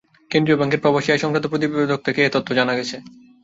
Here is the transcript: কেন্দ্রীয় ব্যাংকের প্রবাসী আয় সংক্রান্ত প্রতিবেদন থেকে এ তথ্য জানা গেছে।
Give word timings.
কেন্দ্রীয় 0.31 0.57
ব্যাংকের 0.59 0.81
প্রবাসী 0.83 1.09
আয় 1.09 1.21
সংক্রান্ত 1.23 1.47
প্রতিবেদন 1.49 1.99
থেকে 2.05 2.19
এ 2.23 2.29
তথ্য 2.35 2.49
জানা 2.59 2.73
গেছে। 2.79 2.95